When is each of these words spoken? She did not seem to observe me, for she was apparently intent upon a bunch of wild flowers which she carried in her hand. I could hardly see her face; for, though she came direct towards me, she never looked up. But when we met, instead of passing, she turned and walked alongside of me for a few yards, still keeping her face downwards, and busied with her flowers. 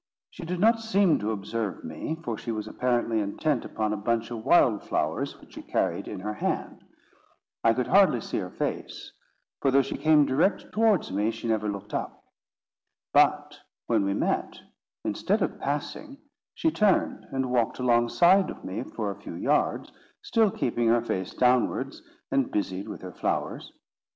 She 0.31 0.45
did 0.45 0.59
not 0.59 0.79
seem 0.79 1.19
to 1.19 1.29
observe 1.31 1.83
me, 1.83 2.15
for 2.23 2.35
she 2.35 2.51
was 2.51 2.67
apparently 2.67 3.19
intent 3.19 3.63
upon 3.65 3.93
a 3.93 3.97
bunch 3.97 4.31
of 4.31 4.43
wild 4.43 4.81
flowers 4.81 5.39
which 5.39 5.53
she 5.53 5.61
carried 5.61 6.07
in 6.07 6.21
her 6.21 6.33
hand. 6.33 6.83
I 7.63 7.75
could 7.75 7.85
hardly 7.85 8.19
see 8.19 8.39
her 8.39 8.49
face; 8.49 9.13
for, 9.61 9.69
though 9.69 9.83
she 9.83 9.97
came 9.97 10.25
direct 10.25 10.71
towards 10.71 11.11
me, 11.11 11.29
she 11.29 11.47
never 11.47 11.69
looked 11.69 11.93
up. 11.93 12.23
But 13.13 13.59
when 13.85 14.03
we 14.03 14.15
met, 14.15 14.59
instead 15.05 15.43
of 15.43 15.59
passing, 15.59 16.17
she 16.55 16.71
turned 16.71 17.25
and 17.29 17.51
walked 17.51 17.77
alongside 17.77 18.49
of 18.49 18.65
me 18.65 18.81
for 18.95 19.11
a 19.11 19.21
few 19.21 19.35
yards, 19.35 19.91
still 20.23 20.49
keeping 20.49 20.87
her 20.87 21.03
face 21.03 21.31
downwards, 21.35 22.01
and 22.31 22.49
busied 22.51 22.87
with 22.89 23.03
her 23.03 23.13
flowers. 23.13 23.71